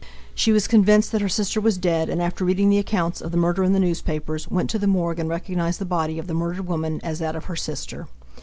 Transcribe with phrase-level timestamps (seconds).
[0.33, 3.37] She was convinced that her sister was dead, and after reading the accounts of the
[3.37, 6.65] murder in the newspapers, went to the morgue and recognized the body of the murdered
[6.65, 8.07] woman as that of her sister.